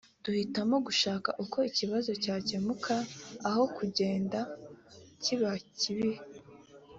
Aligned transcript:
duhitamo 0.23 0.75
gushaka 0.87 1.29
uko 1.43 1.57
ikibazo 1.69 2.11
cyakemuka 2.23 2.93
aho 3.49 3.63
kugenda 3.77 4.39
kiba 5.23 5.51
kibi 5.79 6.11